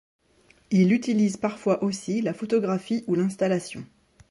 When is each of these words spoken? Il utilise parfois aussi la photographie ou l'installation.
Il 0.71 0.93
utilise 0.93 1.37
parfois 1.37 1.83
aussi 1.83 2.23
la 2.23 2.33
photographie 2.33 3.03
ou 3.05 3.13
l'installation. 3.13 3.85